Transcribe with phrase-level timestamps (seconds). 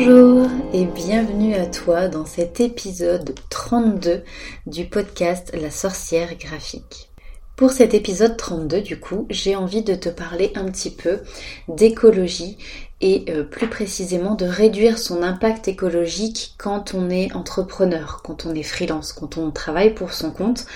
[0.00, 4.22] Bonjour et bienvenue à toi dans cet épisode 32
[4.68, 7.10] du podcast La sorcière graphique.
[7.56, 11.18] Pour cet épisode 32 du coup, j'ai envie de te parler un petit peu
[11.66, 12.58] d'écologie
[13.00, 18.54] et euh, plus précisément de réduire son impact écologique quand on est entrepreneur, quand on
[18.54, 20.66] est freelance, quand on travaille pour son compte.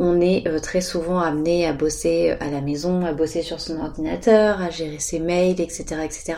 [0.00, 3.60] On est euh, très souvent amené à bosser euh, à la maison, à bosser sur
[3.60, 6.00] son ordinateur, à gérer ses mails, etc.
[6.04, 6.34] etc.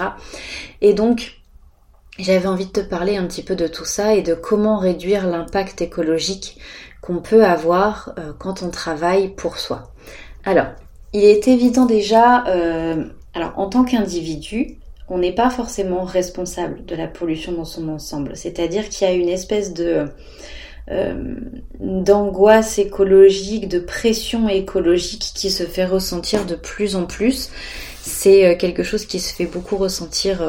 [0.83, 1.39] Et donc
[2.19, 5.27] j'avais envie de te parler un petit peu de tout ça et de comment réduire
[5.27, 6.59] l'impact écologique
[7.01, 9.93] qu'on peut avoir euh, quand on travaille pour soi.
[10.45, 10.67] Alors,
[11.13, 16.97] il est évident déjà, euh, alors en tant qu'individu, on n'est pas forcément responsable de
[16.97, 18.35] la pollution dans son ensemble.
[18.35, 20.07] C'est-à-dire qu'il y a une espèce de
[20.91, 21.35] euh,
[21.81, 27.51] d'angoisse écologique, de pression écologique qui se fait ressentir de plus en plus.
[28.03, 30.43] C'est quelque chose qui se fait beaucoup ressentir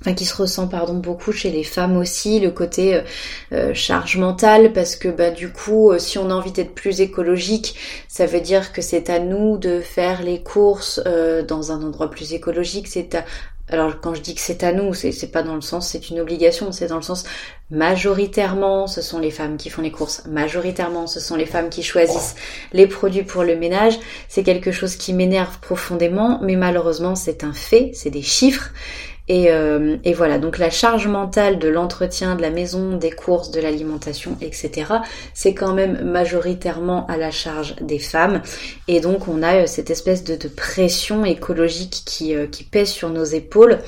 [0.00, 3.02] enfin qui se ressent pardon beaucoup chez les femmes aussi le côté euh,
[3.52, 7.00] euh, charge mentale parce que bah du coup euh, si on a envie d'être plus
[7.00, 7.74] écologique
[8.08, 11.00] ça veut dire que c'est à nous de faire les courses
[11.48, 12.88] dans un endroit plus écologique.
[12.88, 13.24] C'est à
[13.68, 16.10] alors quand je dis que c'est à nous, c'est, c'est pas dans le sens c'est
[16.10, 17.24] une obligation, c'est dans le sens
[17.70, 21.82] majoritairement ce sont les femmes qui font les courses, majoritairement ce sont les femmes qui
[21.82, 22.36] choisissent
[22.72, 23.98] les produits pour le ménage.
[24.28, 28.70] C'est quelque chose qui m'énerve profondément, mais malheureusement c'est un fait, c'est des chiffres
[29.28, 33.50] et, euh, et, voilà, donc la charge mentale de l'entretien de la maison, des courses,
[33.50, 34.92] de l'alimentation, etc.,
[35.34, 38.40] c'est quand même majoritairement à la charge des femmes.
[38.86, 42.90] Et donc on a euh, cette espèce de, de pression écologique qui, euh, qui, pèse
[42.90, 43.78] sur nos épaules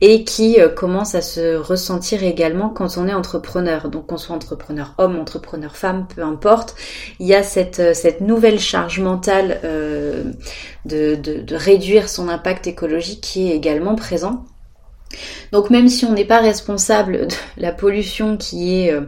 [0.00, 3.88] et qui commence à se ressentir également quand on est entrepreneur.
[3.88, 6.76] Donc qu'on soit entrepreneur homme, entrepreneur femme, peu importe,
[7.18, 13.20] il y a cette, cette nouvelle charge mentale de, de, de réduire son impact écologique
[13.20, 14.44] qui est également présent.
[15.52, 19.02] Donc même si on n'est pas responsable de la pollution qui est euh,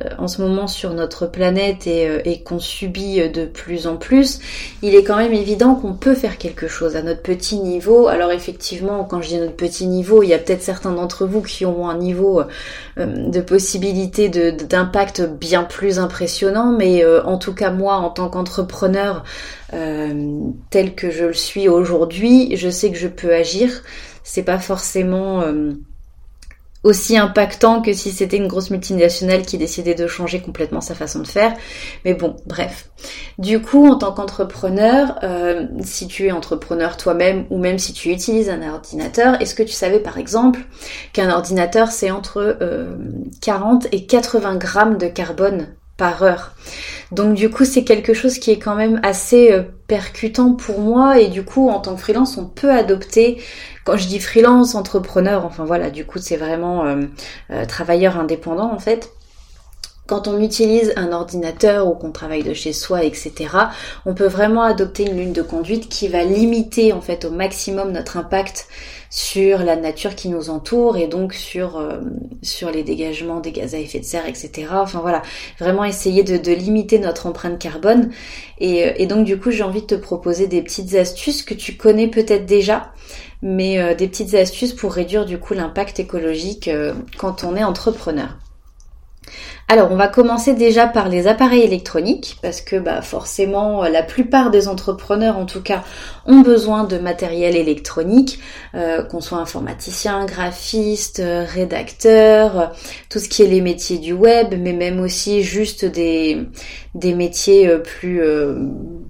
[0.00, 4.38] euh, en ce moment sur notre planète euh, et, qu'on subit de plus en plus,
[4.82, 8.08] il est quand même évident qu'on peut faire quelque chose à notre petit niveau.
[8.08, 11.42] Alors effectivement, quand je dis notre petit niveau, il y a peut-être certains d'entre vous
[11.42, 12.42] qui auront un niveau
[12.96, 19.24] de possibilité d'impact bien plus impressionnant, mais en tout cas moi, en tant qu'entrepreneur
[20.70, 23.82] tel que je le suis aujourd'hui, je sais que je peux agir
[24.22, 25.72] c'est pas forcément euh,
[26.82, 31.20] aussi impactant que si c'était une grosse multinationale qui décidait de changer complètement sa façon
[31.20, 31.54] de faire.
[32.04, 32.90] Mais bon, bref.
[33.38, 38.10] Du coup, en tant qu'entrepreneur, euh, si tu es entrepreneur toi-même ou même si tu
[38.10, 40.60] utilises un ordinateur, est-ce que tu savais par exemple
[41.12, 42.58] qu'un ordinateur c'est entre
[43.40, 45.68] 40 euh, et 80 grammes de carbone?
[47.12, 49.52] Donc du coup c'est quelque chose qui est quand même assez
[49.88, 53.42] percutant pour moi et du coup en tant que freelance on peut adopter
[53.84, 57.02] quand je dis freelance, entrepreneur, enfin voilà, du coup c'est vraiment euh,
[57.50, 59.10] euh, travailleur indépendant en fait.
[60.10, 63.32] Quand on utilise un ordinateur ou qu'on travaille de chez soi, etc.,
[64.04, 67.92] on peut vraiment adopter une ligne de conduite qui va limiter en fait au maximum
[67.92, 68.66] notre impact
[69.08, 72.00] sur la nature qui nous entoure et donc sur euh,
[72.42, 74.66] sur les dégagements des gaz à effet de serre, etc.
[74.72, 75.22] Enfin voilà,
[75.60, 78.10] vraiment essayer de, de limiter notre empreinte carbone.
[78.58, 81.76] Et, et donc du coup, j'ai envie de te proposer des petites astuces que tu
[81.76, 82.92] connais peut-être déjà,
[83.42, 87.62] mais euh, des petites astuces pour réduire du coup l'impact écologique euh, quand on est
[87.62, 88.30] entrepreneur.
[89.68, 94.50] Alors, on va commencer déjà par les appareils électroniques, parce que bah, forcément, la plupart
[94.50, 95.84] des entrepreneurs, en tout cas,
[96.26, 98.40] ont besoin de matériel électronique,
[98.74, 102.72] euh, qu'on soit informaticien, graphiste, rédacteur,
[103.10, 106.46] tout ce qui est les métiers du web, mais même aussi juste des,
[106.94, 108.56] métiers euh, plus euh,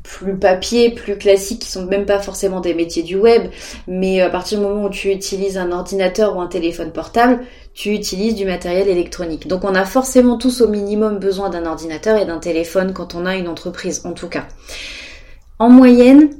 [0.02, 3.44] plus papier, plus classiques, qui sont même pas forcément des métiers du web,
[3.86, 7.40] mais à partir du moment où tu utilises un ordinateur ou un téléphone portable,
[7.74, 9.46] tu utilises du matériel électronique.
[9.46, 13.26] Donc on a forcément tous au minimum besoin d'un ordinateur et d'un téléphone quand on
[13.26, 14.44] a une entreprise, en tout cas.
[15.58, 16.30] En moyenne,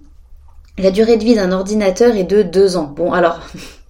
[0.79, 2.93] la durée de vie d'un ordinateur est de deux ans.
[2.95, 3.41] Bon alors,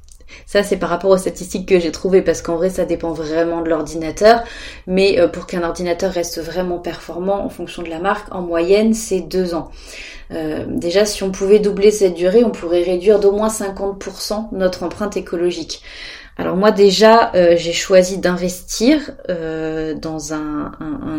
[0.47, 3.63] ça c'est par rapport aux statistiques que j'ai trouvées parce qu'en vrai ça dépend vraiment
[3.63, 4.45] de l'ordinateur.
[4.87, 8.93] Mais euh, pour qu'un ordinateur reste vraiment performant en fonction de la marque, en moyenne
[8.95, 9.71] c'est deux ans.
[10.33, 14.85] Euh, déjà, si on pouvait doubler cette durée, on pourrait réduire d'au moins 50% notre
[14.85, 15.83] empreinte écologique.
[16.37, 20.73] Alors moi déjà, euh, j'ai choisi d'investir euh, dans un,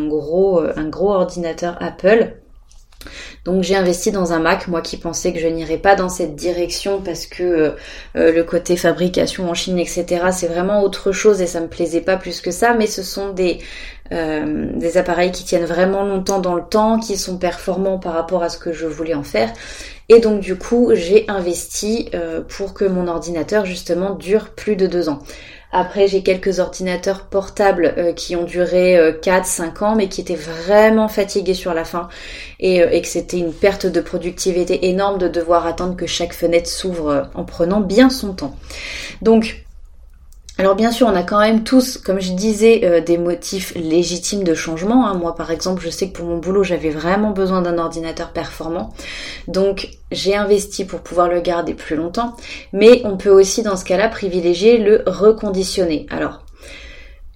[0.07, 2.35] gros, un gros ordinateur Apple.
[3.45, 6.35] Donc j'ai investi dans un Mac, moi qui pensais que je n'irais pas dans cette
[6.35, 11.47] direction parce que euh, le côté fabrication en Chine, etc., c'est vraiment autre chose et
[11.47, 13.59] ça me plaisait pas plus que ça, mais ce sont des,
[14.11, 18.49] des appareils qui tiennent vraiment longtemps dans le temps, qui sont performants par rapport à
[18.49, 19.51] ce que je voulais en faire
[20.13, 24.85] et donc du coup, j'ai investi euh, pour que mon ordinateur justement dure plus de
[24.85, 25.19] deux ans.
[25.71, 31.07] Après, j'ai quelques ordinateurs portables euh, qui ont duré 4-5 ans, mais qui étaient vraiment
[31.07, 32.09] fatigués sur la fin
[32.59, 36.67] et, et que c'était une perte de productivité énorme de devoir attendre que chaque fenêtre
[36.67, 38.57] s'ouvre en prenant bien son temps.
[39.21, 39.63] Donc,
[40.57, 44.43] alors bien sûr, on a quand même tous, comme je disais, euh, des motifs légitimes
[44.43, 45.07] de changement.
[45.07, 45.15] Hein.
[45.15, 48.93] Moi, par exemple, je sais que pour mon boulot, j'avais vraiment besoin d'un ordinateur performant.
[49.47, 52.35] Donc, j'ai investi pour pouvoir le garder plus longtemps.
[52.73, 56.05] Mais on peut aussi, dans ce cas-là, privilégier le reconditionner.
[56.11, 56.40] Alors,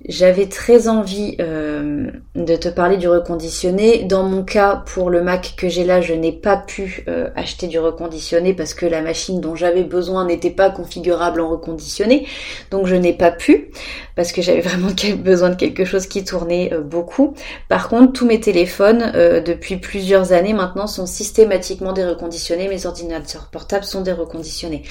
[0.07, 4.03] j'avais très envie euh, de te parler du reconditionné.
[4.03, 7.65] Dans mon cas, pour le Mac que j'ai là, je n'ai pas pu euh, acheter
[7.67, 12.27] du reconditionné parce que la machine dont j'avais besoin n'était pas configurable en reconditionné.
[12.69, 13.71] Donc je n'ai pas pu
[14.15, 17.33] parce que j'avais vraiment besoin de quelque chose qui tournait euh, beaucoup.
[17.67, 19.11] Par contre, tous mes téléphones,
[19.45, 22.67] depuis plusieurs années maintenant, sont systématiquement des reconditionnés.
[22.67, 24.83] Mes ordinateurs portables sont des reconditionnés.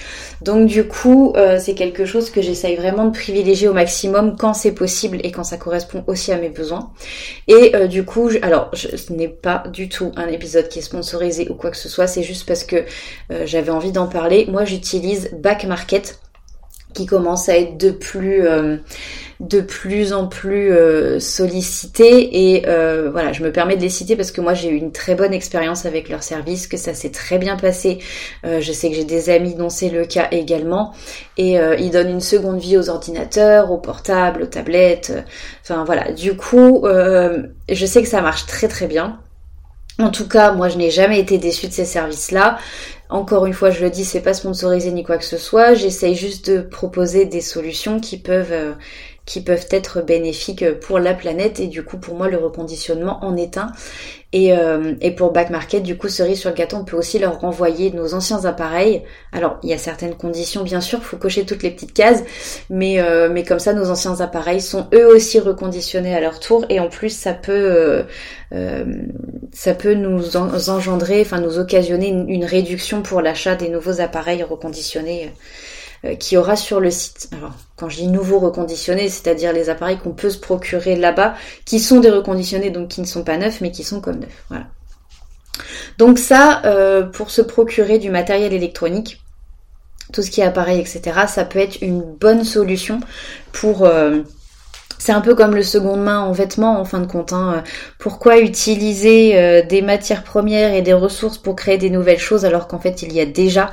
[0.43, 4.73] Donc du coup, c'est quelque chose que j'essaye vraiment de privilégier au maximum quand c'est
[4.73, 6.93] possible et quand ça correspond aussi à mes besoins.
[7.49, 11.49] Et euh, du coup, alors ce n'est pas du tout un épisode qui est sponsorisé
[11.51, 12.85] ou quoi que ce soit, c'est juste parce que
[13.31, 14.47] euh, j'avais envie d'en parler.
[14.49, 16.19] Moi, j'utilise Back Market
[16.94, 18.76] qui commence à être de plus euh,
[19.41, 24.14] de plus en plus euh, sollicités et euh, voilà je me permets de les citer
[24.17, 27.11] parce que moi j'ai eu une très bonne expérience avec leur service que ça s'est
[27.11, 27.99] très bien passé.
[28.44, 30.93] Je sais que j'ai des amis dont c'est le cas également.
[31.37, 35.12] Et ils donnent une seconde vie aux ordinateurs aux portables aux tablettes.
[35.62, 36.12] Enfin voilà.
[36.12, 39.19] Du coup je sais que ça marche très très bien
[39.99, 42.58] en tout cas, moi, je n'ai jamais été déçue de ces services-là.
[43.11, 45.75] Encore une fois, je le dis, c'est pas sponsorisé ni quoi que ce soit.
[45.75, 48.73] J'essaye juste de proposer des solutions qui peuvent, euh,
[49.26, 53.37] qui peuvent être bénéfiques pour la planète et du coup pour moi le reconditionnement en
[53.37, 53.73] est un.
[54.32, 57.21] Et, euh, et pour Back Market, du coup cerise sur le gâteau, on peut aussi
[57.21, 59.05] leur renvoyer nos anciens appareils.
[59.32, 62.25] Alors il y a certaines conditions bien sûr, faut cocher toutes les petites cases,
[62.69, 66.67] mais euh, mais comme ça nos anciens appareils sont eux aussi reconditionnés à leur tour
[66.69, 68.05] et en plus ça peut
[68.53, 68.85] euh,
[69.53, 75.32] ça peut nous engendrer, enfin nous occasionner une réduction pour l'achat des nouveaux appareils reconditionnés
[76.05, 77.31] euh, qui aura sur le site.
[77.33, 81.35] Alors, quand je dis nouveau reconditionné, c'est-à-dire les appareils qu'on peut se procurer là-bas,
[81.65, 84.45] qui sont des reconditionnés, donc qui ne sont pas neufs, mais qui sont comme neufs.
[84.51, 84.67] Voilà.
[85.97, 89.23] Donc ça, euh, pour se procurer du matériel électronique,
[90.12, 93.01] tout ce qui est appareil, etc., ça peut être une bonne solution
[93.53, 93.87] pour...
[93.87, 94.23] Euh,
[94.99, 97.33] c'est un peu comme le seconde main en vêtements en fin de compte.
[97.33, 97.62] Hein.
[97.99, 102.79] Pourquoi utiliser des matières premières et des ressources pour créer des nouvelles choses alors qu'en
[102.79, 103.73] fait il y a déjà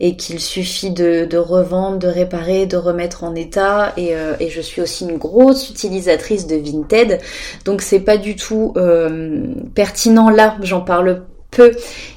[0.00, 3.94] et qu'il suffit de, revendre, de réparer, de remettre en état.
[3.98, 7.20] Euh, et, je suis aussi une grosse utilisatrice de Vinted,
[7.64, 10.56] donc c'est pas du tout euh, pertinent là.
[10.62, 11.22] J'en parle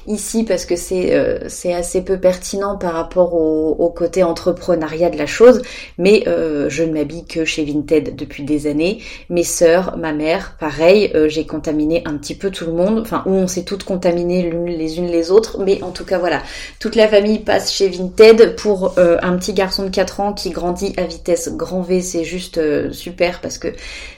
[0.06, 5.18] ici parce que c'est euh, c'est assez peu pertinent par rapport au, côté entrepreneuriat de
[5.18, 5.60] la chose,
[5.98, 9.02] mais euh, je ne m'habille que chez Vinted depuis des années.
[9.28, 13.22] Mes sœurs, ma mère, pareil, euh, j'ai contaminé un petit peu tout le monde, enfin
[13.26, 16.42] où on s'est toutes contaminées les unes les autres, mais en tout cas voilà,
[16.80, 20.94] toute la famille passe chez Vinted pour un petit garçon de 4 ans qui grandit
[20.96, 22.60] à vitesse grand V, c'est juste
[22.92, 23.68] super parce que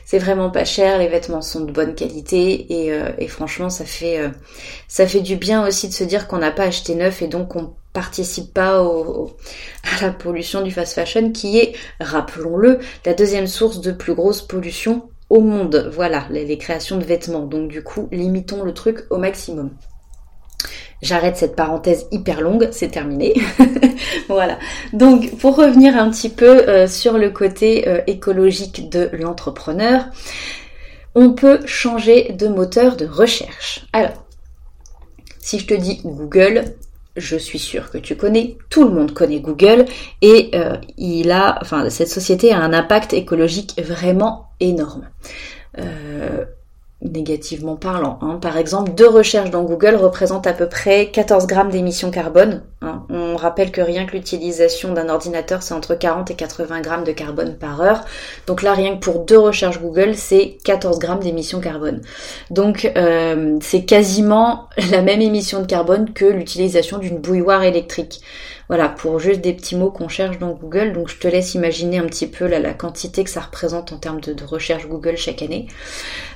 [0.04, 2.72] c'est vraiment pas cher, les vêtements sont de bonne qualité.
[2.72, 4.20] Et, et franchement ça fait
[4.88, 7.56] ça ça du bien aussi de se dire qu'on n'a pas acheté neuf et donc
[7.56, 8.80] on participe pas
[9.98, 14.42] à la pollution du fast fashion qui est, rappelons-le, la deuxième source de plus grosse
[14.42, 15.90] pollution au monde.
[15.94, 17.46] Voilà, les, créations de vêtements.
[17.46, 19.70] Donc du coup, limitons le truc au maximum.
[21.02, 23.34] J'arrête cette parenthèse hyper longue, c'est terminé.
[24.28, 24.58] voilà.
[24.92, 30.06] Donc pour revenir un petit peu euh, sur le côté euh, écologique de l'entrepreneur,
[31.14, 33.86] on peut changer de moteur de recherche.
[33.92, 34.23] Alors,
[35.44, 36.64] si je te dis Google,
[37.16, 39.84] je suis sûre que tu connais, tout le monde connaît Google
[40.22, 45.06] et euh, il a, enfin, cette société a un impact écologique vraiment énorme.
[45.78, 46.46] Euh,
[47.04, 48.18] négativement parlant.
[48.22, 48.38] Hein.
[48.40, 52.62] Par exemple, deux recherches dans Google représentent à peu près 14 grammes d'émissions carbone.
[52.80, 53.02] Hein.
[53.10, 57.12] On rappelle que rien que l'utilisation d'un ordinateur, c'est entre 40 et 80 grammes de
[57.12, 58.04] carbone par heure.
[58.46, 62.00] Donc là, rien que pour deux recherches Google, c'est 14 grammes d'émissions carbone.
[62.50, 68.20] Donc euh, c'est quasiment la même émission de carbone que l'utilisation d'une bouilloire électrique.
[68.68, 70.92] Voilà, pour juste des petits mots qu'on cherche dans Google.
[70.92, 74.20] Donc je te laisse imaginer un petit peu la, quantité que ça représente en termes
[74.20, 75.66] de, recherche Google chaque année.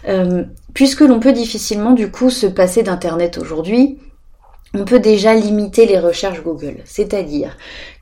[0.09, 0.45] Euh,
[0.75, 3.99] puisque l'on peut difficilement du coup se passer d'Internet aujourd'hui,
[4.75, 6.77] on peut déjà limiter les recherches Google.
[6.85, 7.57] C'est-à-dire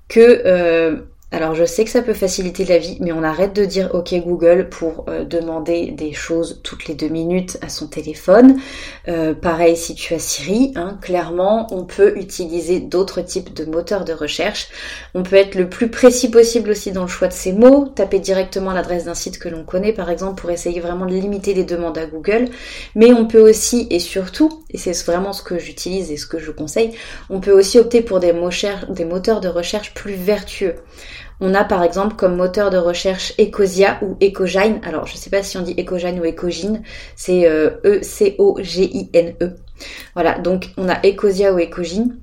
[0.09, 1.03] que euh,
[1.33, 4.15] Alors je sais que ça peut faciliter la vie, mais on arrête de dire OK
[4.15, 8.61] Google pour euh, demander des choses toutes les deux minutes à son téléphone.
[9.09, 14.05] Euh, pareil si tu as Siri, hein, clairement on peut utiliser d'autres types de moteurs
[14.05, 14.69] de recherche.
[15.15, 18.21] On peut être le plus précis possible aussi dans le choix de ses mots, taper
[18.21, 21.65] directement l'adresse d'un site que l'on connaît par exemple pour essayer vraiment de limiter les
[21.65, 22.45] demandes à Google.
[22.95, 26.39] Mais on peut aussi et surtout, et c'est vraiment ce que j'utilise et ce que
[26.39, 26.93] je conseille,
[27.31, 28.33] on peut aussi opter pour des,
[28.91, 30.77] des moteurs de recherche plus vertueux.
[31.41, 34.81] On a par exemple comme moteur de recherche Ecosia ou Ecogine.
[34.85, 36.83] Alors je ne sais pas si on dit Ecogine ou Ecogine,
[37.15, 39.45] c'est E-C-O-G-I-N-E.
[39.45, 39.57] Euh, -E.
[40.15, 42.17] Voilà, donc on a Ecosia ou Ecogine.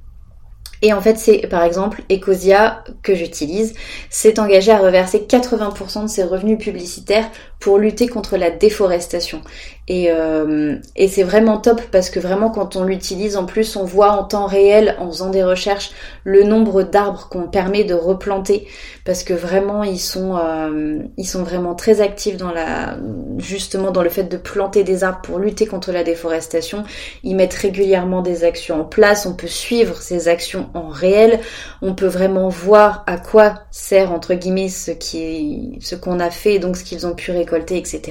[0.84, 3.74] Et en fait, c'est par exemple Ecosia que j'utilise,
[4.10, 7.30] s'est engagé à reverser 80% de ses revenus publicitaires
[7.64, 9.40] pour lutter contre la déforestation.
[9.88, 13.86] Et, euh, et c'est vraiment top parce que vraiment quand on l'utilise, en plus on
[13.86, 15.92] voit en temps réel, en faisant des recherches,
[16.26, 18.68] le nombre d'arbres qu'on permet de replanter
[19.06, 22.98] parce que vraiment ils sont, euh, ils sont vraiment très actifs dans la,
[23.38, 26.84] justement dans le fait de planter des arbres pour lutter contre la déforestation.
[27.24, 29.26] Ils mettent régulièrement des actions en place.
[29.26, 31.40] On peut suivre ces actions en réel.
[31.82, 36.60] On peut vraiment voir à quoi sert entre guillemets ce qui, ce qu'on a fait,
[36.60, 38.02] donc ce qu'ils ont pu récolter etc.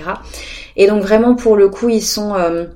[0.76, 2.66] Et donc vraiment pour le coup, ils sont euh,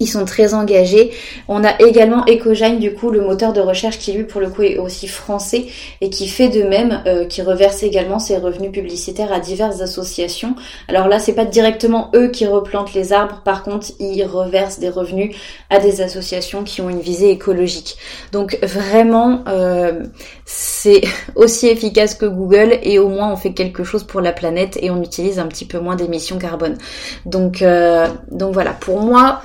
[0.00, 1.12] ils sont très engagés.
[1.48, 4.62] On a également EcoJine, du coup, le moteur de recherche qui, lui, pour le coup,
[4.62, 5.66] est aussi français
[6.00, 10.56] et qui fait de même, euh, qui reverse également ses revenus publicitaires à diverses associations.
[10.88, 13.42] Alors là, c'est pas directement eux qui replantent les arbres.
[13.44, 15.36] Par contre, ils reversent des revenus
[15.70, 17.96] à des associations qui ont une visée écologique.
[18.32, 20.04] Donc vraiment, euh,
[20.44, 21.02] c'est
[21.36, 24.90] aussi efficace que Google et au moins on fait quelque chose pour la planète et
[24.90, 26.76] on utilise un petit peu moins d'émissions carbone.
[27.26, 29.40] Donc, euh, donc voilà, pour moi,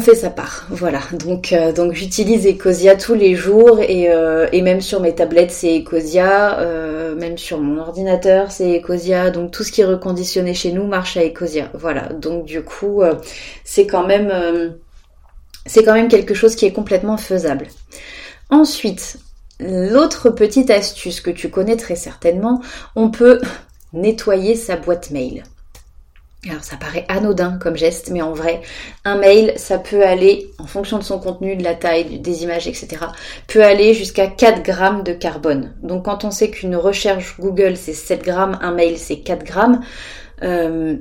[0.00, 1.00] fait sa part, voilà.
[1.12, 5.78] Donc, euh, donc j'utilise Ecosia tous les jours et, euh, même sur mes tablettes c'est
[5.78, 9.30] Ecosia, euh, même sur mon ordinateur c'est Ecosia.
[9.30, 12.08] Donc tout ce qui est reconditionné chez nous marche à Ecosia, voilà.
[12.08, 13.02] Donc du coup
[13.64, 14.32] c'est quand même
[15.66, 17.66] c'est quand même quelque chose qui est complètement faisable.
[18.50, 19.18] Ensuite,
[19.60, 22.60] l'autre petite astuce que tu connais très certainement,
[22.94, 23.40] on peut
[23.92, 25.44] nettoyer sa boîte mail.
[26.48, 28.62] Alors ça paraît anodin comme geste, mais en vrai,
[29.04, 32.68] un mail, ça peut aller, en fonction de son contenu, de la taille, des images,
[32.68, 33.06] etc.,
[33.48, 35.74] peut aller jusqu'à 4 grammes de carbone.
[35.82, 39.80] Donc quand on sait qu'une recherche Google c'est 7 grammes, un mail c'est 4 grammes,
[40.42, 40.96] euh,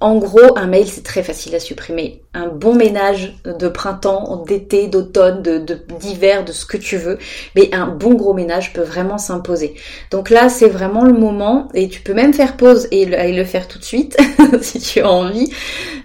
[0.00, 2.23] en gros, un mail, c'est très facile à supprimer.
[2.34, 5.42] Un bon ménage de printemps, d'été, d'automne,
[6.00, 7.18] d'hiver, de, de, ce que tu veux,
[7.54, 9.74] mais un bon gros ménage peut vraiment s'imposer.
[10.10, 13.68] Donc là, c'est vraiment le moment, et tu peux même faire pause et le, faire
[13.68, 14.16] tout de suite,
[14.60, 15.50] si tu as envie.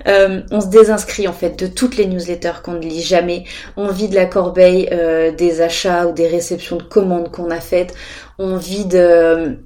[0.07, 3.43] Euh, on se désinscrit en fait de toutes les newsletters qu'on ne lit jamais.
[3.75, 7.93] On vide la corbeille euh, des achats ou des réceptions de commandes qu'on a faites
[8.41, 8.95] on vide,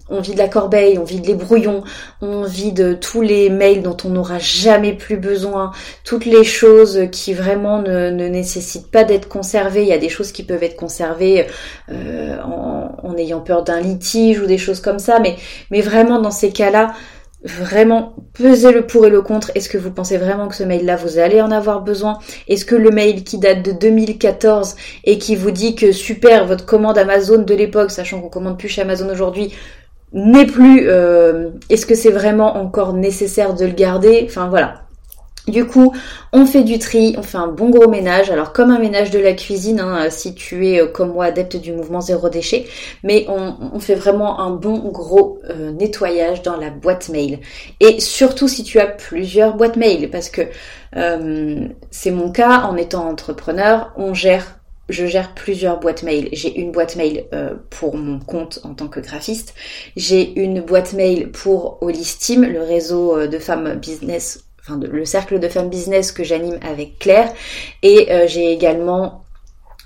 [0.10, 1.84] on vide la corbeille, on vide les brouillons,
[2.22, 5.72] on vide tous les mails dont on n'aura jamais plus besoin,
[6.04, 9.82] toutes les choses qui vraiment ne, nécessitent pas d'être conservées.
[9.82, 11.48] Il y a des choses qui peuvent être conservées
[11.92, 15.36] euh, en, ayant peur d'un litige ou des choses comme ça, mais,
[15.70, 16.94] mais vraiment dans ces cas-là,
[17.44, 19.52] vraiment pesez le pour et le contre.
[19.56, 22.18] Est-ce que vous pensez vraiment que ce mail-là, vous allez en avoir besoin?
[22.48, 26.66] Est-ce que le mail qui date de 2014 et qui vous dit que super, votre
[26.66, 29.54] commande Amazon de l'époque, sachant qu'on commande plus chez Amazon aujourd'hui,
[30.14, 30.90] n'est plus...
[30.90, 34.26] Euh, est-ce que c'est vraiment encore nécessaire de le garder?
[34.26, 34.83] Enfin voilà.
[35.48, 35.94] Du coup,
[36.32, 39.20] on fait du tri, on fait un bon gros ménage, alors comme un ménage de
[39.20, 42.66] la cuisine, hein, si tu es euh, comme moi adepte du mouvement zéro déchet,
[43.04, 47.40] mais on, fait vraiment un bon gros euh, nettoyage dans la boîte mail.
[47.82, 50.44] Et surtout si tu as plusieurs boîtes mail, parce que
[50.96, 54.60] euh, c'est mon cas, en étant entrepreneur, on gère
[54.90, 56.28] je gère plusieurs boîtes mail.
[56.34, 57.26] J'ai une boîte mail
[57.70, 59.56] pour mon compte en tant que graphiste.
[59.96, 65.48] J'ai une boîte mail pour Holistim, le réseau de femmes business enfin le cercle de
[65.50, 67.32] femmes business que j'anime avec Claire.
[67.82, 69.24] Et euh, j'ai également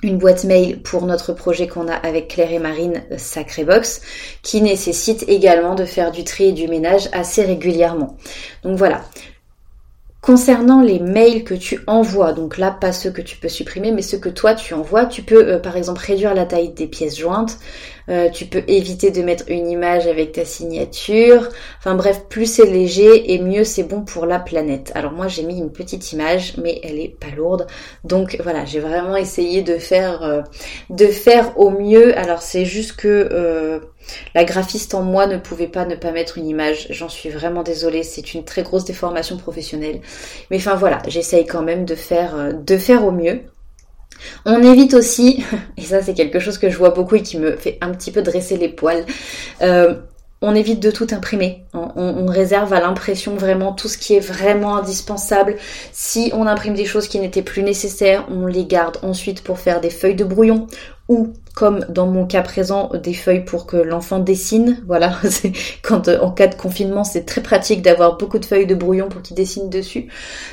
[0.03, 4.01] une boîte mail pour notre projet qu'on a avec Claire et Marine, Sacré Box,
[4.43, 8.17] qui nécessite également de faire du tri et du ménage assez régulièrement.
[8.63, 9.01] Donc voilà.
[10.19, 14.01] Concernant les mails que tu envoies, donc là pas ceux que tu peux supprimer, mais
[14.01, 17.19] ceux que toi tu envoies, tu peux euh, par exemple réduire la taille des pièces
[17.19, 17.59] jointes,
[18.09, 21.49] euh, tu peux éviter de mettre une image avec ta signature.
[21.77, 24.91] Enfin bref, plus c'est léger et mieux c'est bon pour la planète.
[24.95, 27.67] Alors moi j'ai mis une petite image, mais elle est pas lourde.
[28.03, 30.41] Donc voilà, j'ai vraiment essayé de faire euh,
[30.89, 32.17] de faire au mieux.
[32.17, 33.81] Alors c'est juste que
[34.35, 36.87] la graphiste en moi ne pouvait pas ne pas mettre une image.
[36.89, 38.03] J'en suis vraiment désolée.
[38.03, 40.01] C'est une très grosse déformation professionnelle.
[40.51, 43.41] Mais enfin voilà, j'essaye quand même de faire de faire au mieux.
[44.45, 45.43] On évite aussi,
[45.77, 48.11] et ça c'est quelque chose que je vois beaucoup et qui me fait un petit
[48.11, 49.05] peu dresser les poils,
[49.61, 49.95] euh,
[50.41, 51.63] on évite de tout imprimer.
[51.73, 55.55] On, réserve à l'impression vraiment tout ce qui est vraiment indispensable.
[55.91, 59.81] Si on imprime des choses qui n'étaient plus nécessaires, on les garde ensuite pour faire
[59.81, 60.67] des feuilles de brouillon
[61.07, 64.77] ou comme dans mon cas présent, des feuilles pour que l'enfant dessine.
[64.87, 68.67] Voilà, c'est quand euh, en cas de confinement, c'est très pratique d'avoir beaucoup de feuilles
[68.67, 70.07] de brouillon pour qu'il dessine dessus.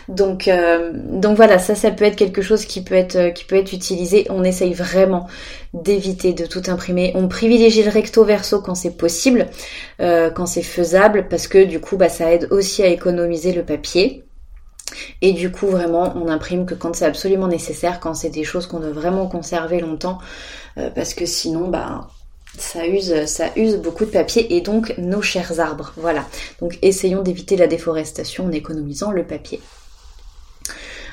[0.09, 3.57] Donc, euh, donc voilà, ça, ça peut être quelque chose qui peut être, qui peut
[3.57, 4.27] être utilisé.
[4.31, 5.27] On essaye vraiment
[5.75, 7.13] d'éviter de tout imprimer.
[7.15, 9.47] On privilégie le recto verso quand c'est possible,
[10.01, 13.65] euh, quand c'est faisable, parce que du coup, bah, ça aide aussi à économiser le
[13.65, 14.24] papier.
[15.23, 18.67] Et du coup, vraiment, on imprime que quand c'est absolument nécessaire, quand c'est des choses
[18.67, 20.19] qu'on doit vraiment conserver longtemps,
[20.79, 22.09] euh, parce que sinon, bah,
[22.59, 25.93] ça use, ça use beaucoup de papier et donc nos chers arbres.
[25.97, 26.27] Voilà.
[26.61, 29.61] Donc essayons d'éviter la déforestation en économisant le papier.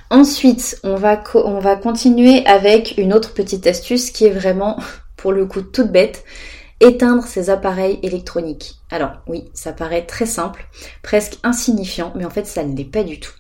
[0.10, 4.78] Ensuite, on va, on va continuer avec une autre petite astuce qui est vraiment,
[5.16, 6.26] pour le coup, toute bête
[6.82, 8.82] éteindre ses appareils électroniques.
[8.90, 10.68] Alors oui, ça paraît très simple,
[11.02, 13.32] presque insignifiant, mais en fait ça ne l'est pas du tout.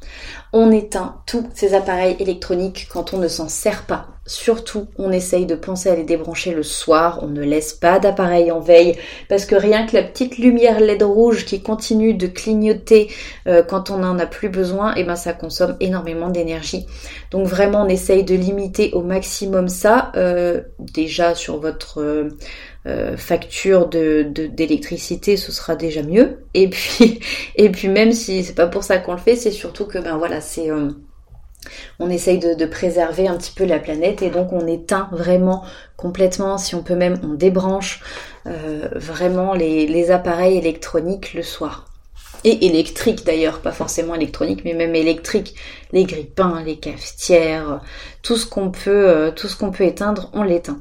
[0.53, 4.07] On éteint tous ces appareils électroniques quand on ne s'en sert pas.
[4.27, 8.51] Surtout, on essaye de penser à les débrancher le soir, on ne laisse pas d'appareil
[8.51, 8.95] en veille,
[9.27, 13.09] parce que rien que la petite lumière LED rouge qui continue de clignoter
[13.47, 16.85] euh, quand on n'en a plus besoin, et eh ben ça consomme énormément d'énergie.
[17.31, 21.99] Donc vraiment, on essaye de limiter au maximum ça, euh, déjà sur votre...
[21.99, 22.29] Euh,
[22.87, 26.39] euh, facture de, d'électricité, ce sera déjà mieux.
[26.55, 27.19] Et puis,
[27.55, 30.17] et puis même si c'est pas pour ça qu'on le fait, c'est surtout que ben
[30.17, 30.89] voilà, c'est euh,
[31.99, 35.63] on essaye de, préserver un petit peu la planète et donc on éteint vraiment
[35.95, 38.01] complètement, si on peut même, on débranche
[38.47, 41.85] euh, vraiment les, les appareils électroniques le soir
[42.43, 45.53] et électriques d'ailleurs, pas forcément électroniques, mais même électriques,
[45.91, 47.81] les grippins, les cafetières,
[48.23, 50.79] tout ce qu'on peut, tout ce qu'on peut éteindre, on l'éteint.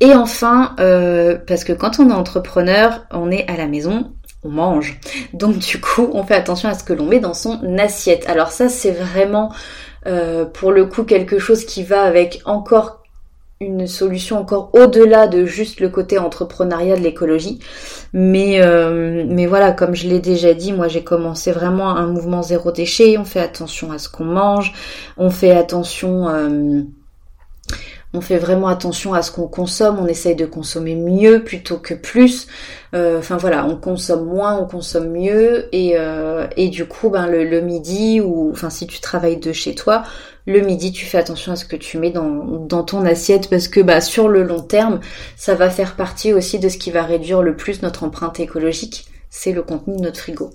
[0.00, 4.12] Et enfin, euh, parce que quand on est entrepreneur, on est à la maison,
[4.44, 5.00] on mange.
[5.32, 8.28] Donc du coup, on fait attention à ce que l'on met dans son assiette.
[8.28, 9.52] Alors ça, c'est vraiment
[10.06, 13.02] euh, pour le coup quelque chose qui va avec encore
[13.60, 17.58] une solution encore au-delà de juste le côté entrepreneuriat de l'écologie.
[18.12, 22.42] Mais, euh, mais voilà, comme je l'ai déjà dit, moi j'ai commencé vraiment un mouvement
[22.42, 23.18] zéro déchet.
[23.18, 24.72] On fait attention à ce qu'on mange,
[25.16, 26.28] on fait attention
[28.14, 31.94] on fait vraiment attention à ce qu'on consomme, on essaye de consommer mieux plutôt que
[31.94, 32.46] plus.
[32.94, 37.26] Euh, enfin voilà, on consomme moins, on consomme mieux et, euh, et du coup ben
[37.26, 40.04] le, midi ou enfin si tu travailles de chez toi,
[40.46, 42.30] le midi tu fais attention à ce que tu mets dans,
[42.66, 45.00] dans ton assiette parce que bah sur le long terme,
[45.36, 49.06] ça va faire partie aussi de ce qui va réduire le plus notre empreinte écologique
[49.30, 50.50] c'est le contenu de notre frigo.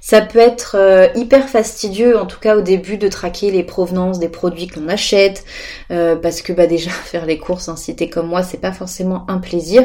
[0.00, 4.18] Ça peut être euh, hyper fastidieux, en tout cas au début, de traquer les provenances
[4.18, 5.44] des produits qu'on achète,
[5.90, 8.72] euh, parce que bah déjà faire les courses, hein, si t'es comme moi, c'est pas
[8.72, 9.82] forcément un plaisir.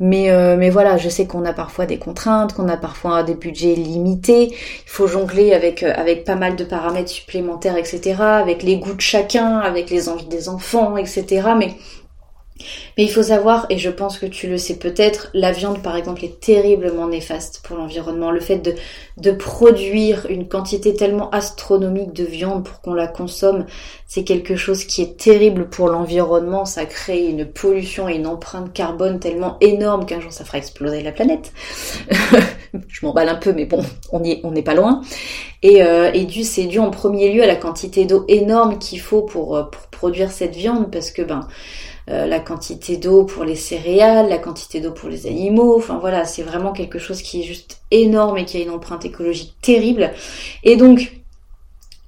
[0.00, 3.34] Mais euh, mais voilà, je sais qu'on a parfois des contraintes, qu'on a parfois des
[3.34, 4.48] budgets limités.
[4.48, 8.16] Il faut jongler avec avec pas mal de paramètres supplémentaires, etc.
[8.20, 11.24] Avec les goûts de chacun, avec les envies des enfants, etc.
[11.58, 11.74] Mais
[12.96, 15.96] mais il faut savoir, et je pense que tu le sais peut-être, la viande par
[15.96, 18.30] exemple est terriblement néfaste pour l'environnement.
[18.30, 18.58] Le fait
[19.16, 23.66] de, produire une quantité tellement astronomique de viande pour qu'on la consomme,
[24.06, 26.64] c'est quelque chose qui est terrible pour l'environnement.
[26.64, 31.02] Ça crée une pollution et une empreinte carbone tellement énorme qu'un jour ça fera exploser
[31.02, 31.52] la planète.
[32.88, 35.02] je m'emballe un peu, mais bon, on n'est pas loin.
[35.62, 39.22] Et, euh, dû, c'est dû en premier lieu à la quantité d'eau énorme qu'il faut
[39.22, 41.48] pour, euh, pour produire cette viande, parce que ben
[42.10, 45.76] euh, la quantité d'eau pour les céréales, la quantité d'eau pour les animaux.
[45.76, 49.04] Enfin voilà, c'est vraiment quelque chose qui est juste énorme et qui a une empreinte
[49.04, 50.12] écologique terrible.
[50.64, 51.20] Et donc,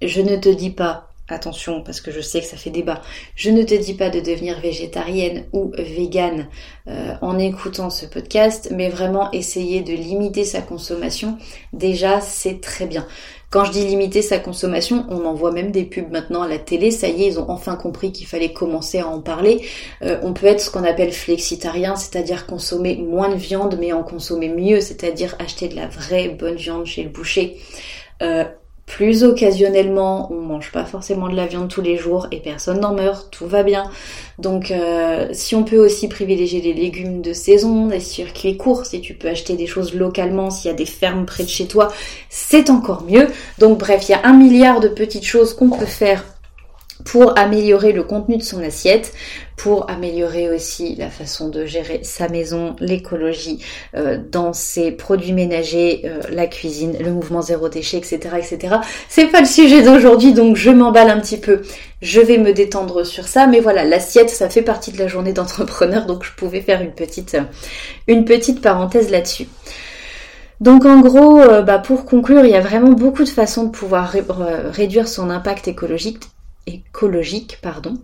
[0.00, 3.02] je ne te dis pas attention parce que je sais que ça fait débat.
[3.34, 6.48] Je ne te dis pas de devenir végétarienne ou végane
[6.88, 11.38] euh, en écoutant ce podcast, mais vraiment essayer de limiter sa consommation.
[11.72, 13.06] Déjà, c'est très bien.
[13.50, 16.58] Quand je dis limiter sa consommation, on en voit même des pubs maintenant à la
[16.58, 16.92] télé.
[16.92, 19.62] Ça y est, ils ont enfin compris qu'il fallait commencer à en parler.
[20.02, 24.04] Euh, on peut être ce qu'on appelle flexitarien, c'est-à-dire consommer moins de viande, mais en
[24.04, 27.56] consommer mieux, c'est-à-dire acheter de la vraie bonne viande chez le boucher.
[28.22, 28.44] Euh,
[28.90, 32.92] plus occasionnellement, on mange pas forcément de la viande tous les jours et personne n'en
[32.92, 33.88] meurt, tout va bien.
[34.38, 39.00] Donc euh, si on peut aussi privilégier les légumes de saison, les circuits courts, si
[39.00, 41.92] tu peux acheter des choses localement, s'il y a des fermes près de chez toi,
[42.30, 43.28] c'est encore mieux.
[43.58, 46.24] Donc bref, il y a un milliard de petites choses qu'on peut faire
[47.04, 49.12] pour améliorer le contenu de son assiette,
[49.56, 53.62] pour améliorer aussi la façon de gérer sa maison, l'écologie
[53.94, 58.76] euh, dans ses produits ménagers, euh, la cuisine, le mouvement zéro déchet, etc., etc.
[59.10, 61.60] C'est pas le sujet d'aujourd'hui, donc je m'emballe un petit peu.
[62.00, 65.34] Je vais me détendre sur ça, mais voilà, l'assiette, ça fait partie de la journée
[65.34, 67.36] d'entrepreneur, donc je pouvais faire une petite,
[68.06, 69.46] une petite parenthèse là-dessus.
[70.60, 73.70] Donc en gros, euh, bah, pour conclure, il y a vraiment beaucoup de façons de
[73.70, 74.14] pouvoir
[74.72, 76.20] réduire son impact écologique
[76.74, 77.94] écologique, pardon.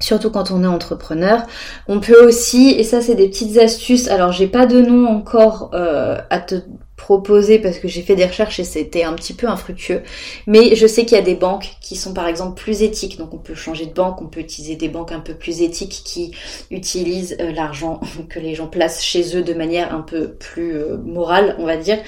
[0.00, 1.42] Surtout quand on est entrepreneur.
[1.86, 5.70] On peut aussi, et ça c'est des petites astuces, alors j'ai pas de nom encore
[5.74, 6.54] euh, à te
[7.00, 10.02] proposer parce que j'ai fait des recherches et c'était un petit peu infructueux.
[10.46, 13.16] Mais je sais qu'il y a des banques qui sont par exemple plus éthiques.
[13.16, 16.02] Donc on peut changer de banque, on peut utiliser des banques un peu plus éthiques
[16.04, 16.32] qui
[16.70, 20.98] utilisent euh, l'argent que les gens placent chez eux de manière un peu plus euh,
[20.98, 21.98] morale, on va dire.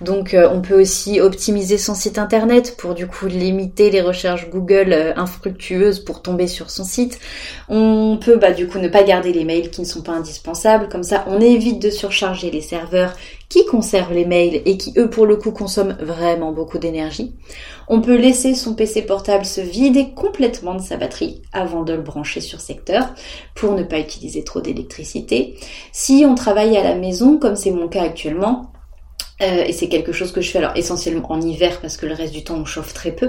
[0.00, 4.50] Donc euh, on peut aussi optimiser son site internet pour du coup limiter les recherches
[4.50, 7.20] Google infructueuses pour tomber sur son site.
[7.68, 10.88] On peut bah du coup ne pas garder les mails qui ne sont pas indispensables.
[10.88, 13.14] Comme ça on évite de surcharger les serveurs
[13.50, 17.34] qui conservent les mails et qui eux pour le coup consomment vraiment beaucoup d'énergie.
[17.88, 22.00] On peut laisser son PC portable se vider complètement de sa batterie avant de le
[22.00, 23.12] brancher sur secteur
[23.54, 25.56] pour ne pas utiliser trop d'électricité.
[25.92, 28.70] Si on travaille à la maison, comme c'est mon cas actuellement,
[29.42, 32.14] euh, et c'est quelque chose que je fais alors essentiellement en hiver parce que le
[32.14, 33.28] reste du temps on chauffe très peu,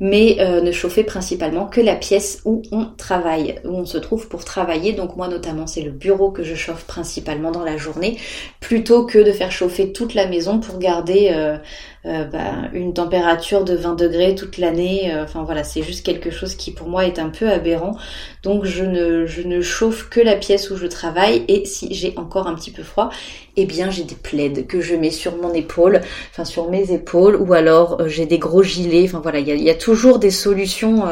[0.00, 4.28] mais euh, ne chauffer principalement que la pièce où on travaille, où on se trouve
[4.28, 4.92] pour travailler.
[4.92, 8.18] Donc moi notamment c'est le bureau que je chauffe principalement dans la journée,
[8.60, 11.56] plutôt que de faire chauffer toute la maison pour garder euh,
[12.04, 15.12] bah, une température de 20 degrés toute l'année.
[15.12, 17.94] Euh, enfin voilà, c'est juste quelque chose qui pour moi est un peu aberrant.
[18.42, 22.14] Donc je ne, je ne chauffe que la pièce où je travaille et si j'ai
[22.16, 23.10] encore un petit peu froid,
[23.56, 27.36] eh bien j'ai des plaids que je mets sur mon épaule, enfin sur mes épaules,
[27.36, 29.04] ou alors euh, j'ai des gros gilets.
[29.04, 31.04] Enfin voilà, il y a, toujours des solutions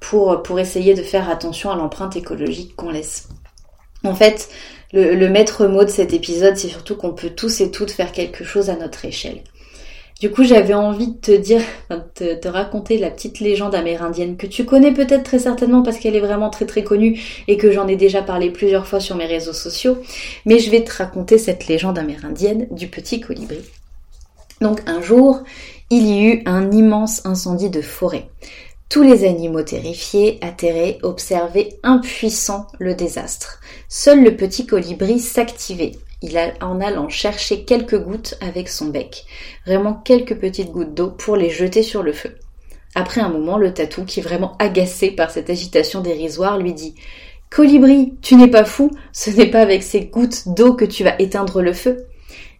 [0.00, 3.28] pour, pour essayer de faire attention à l'empreinte écologique qu'on laisse.
[4.04, 4.48] En fait,
[4.92, 8.44] le maître mot de cet épisode, c'est surtout qu'on peut tous et toutes faire quelque
[8.44, 9.42] chose à notre échelle.
[10.18, 14.46] Du coup, j'avais envie de te dire, de te, raconter la petite légende amérindienne que
[14.46, 17.86] tu connais peut-être très certainement parce qu'elle est vraiment très très connue et que j'en
[17.86, 19.98] ai déjà parlé plusieurs fois sur mes réseaux sociaux.
[20.46, 23.60] Mais je vais te raconter cette légende amérindienne du petit colibri.
[24.62, 25.42] Donc un jour,
[25.90, 28.30] il y eut un immense incendie de forêt.
[28.88, 33.60] Tous les animaux terrifiés, atterrés, observaient impuissants le désastre.
[33.88, 39.26] Seul le petit colibri s'activait il a, en allant chercher quelques gouttes avec son bec,
[39.66, 42.36] vraiment quelques petites gouttes d'eau pour les jeter sur le feu.
[42.94, 46.94] Après un moment, le tatou, qui est vraiment agacé par cette agitation dérisoire, lui dit
[47.50, 51.14] Colibri, tu n'es pas fou, ce n'est pas avec ces gouttes d'eau que tu vas
[51.18, 52.06] éteindre le feu.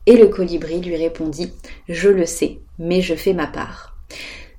[0.06, 1.52] Et le colibri lui répondit
[1.88, 3.96] Je le sais, mais je fais ma part.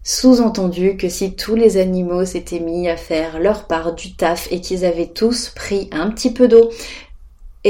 [0.04, 4.62] Sous-entendu que si tous les animaux s'étaient mis à faire leur part du taf et
[4.62, 6.70] qu'ils avaient tous pris un petit peu d'eau,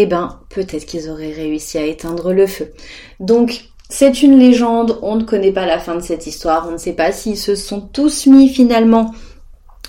[0.01, 2.71] eh ben peut-être qu'ils auraient réussi à éteindre le feu.
[3.19, 6.77] Donc c'est une légende, on ne connaît pas la fin de cette histoire, on ne
[6.77, 9.13] sait pas s'ils se sont tous mis finalement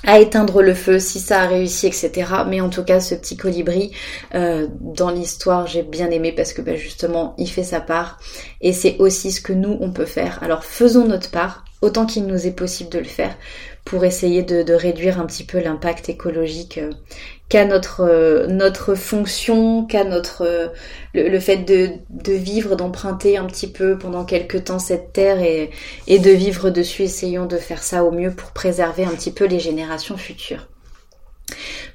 [0.04, 2.12] à éteindre le feu, si ça a réussi, etc.
[2.46, 3.90] Mais en tout cas, ce petit colibri,
[4.34, 8.20] euh, dans l'histoire, j'ai bien aimé parce que bah, justement, il fait sa part.
[8.60, 10.40] Et c'est aussi ce que nous, on peut faire.
[10.42, 13.36] Alors faisons notre part, autant qu'il nous est possible de le faire,
[13.84, 16.92] pour essayer de, réduire un petit peu l'impact écologique euh,
[17.48, 20.68] qu'a notre euh, notre fonction, qu'a notre euh,
[21.14, 25.70] le, fait de, de vivre, d'emprunter un petit peu pendant quelques temps cette terre et,
[26.06, 27.02] et de vivre dessus.
[27.04, 30.68] Essayons de faire ça au mieux pour préserver un petit peu les générations futures.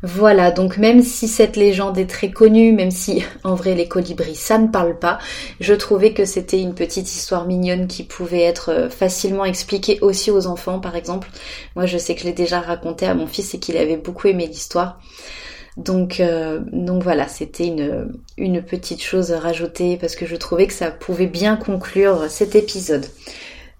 [0.06, 4.36] Voilà, donc même si cette légende est très connue, même si en vrai les colibris
[4.36, 5.18] ça ne parle pas,
[5.62, 10.30] je trouvais que c'était une petite histoire mignonne qui pouvait être euh, facilement expliquée aussi
[10.30, 11.30] aux enfants par exemple.
[11.78, 14.28] Moi je sais que je l'ai déjà raconté à mon fils et qu'il avait beaucoup
[14.28, 15.00] aimé l'histoire.
[15.78, 20.74] Donc, euh, donc voilà, c'était une, une petite chose rajoutée parce que je trouvais que
[20.74, 23.06] ça pouvait bien conclure cet épisode.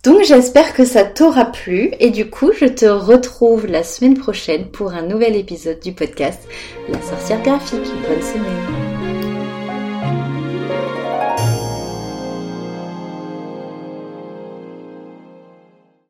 [0.04, 4.66] Donc j'espère que ça t'aura plu et du coup je te retrouve la semaine prochaine
[4.70, 6.42] pour un nouvel épisode du podcast
[6.90, 7.80] La sorcière graphique.
[8.08, 8.93] Bonne semaine